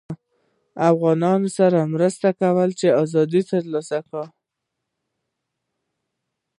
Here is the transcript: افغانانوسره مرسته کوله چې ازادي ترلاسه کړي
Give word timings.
افغانانوسره 0.91 1.81
مرسته 1.93 2.29
کوله 2.41 2.73
چې 2.79 2.87
ازادي 3.03 3.41
ترلاسه 3.51 3.97
کړي 4.09 4.27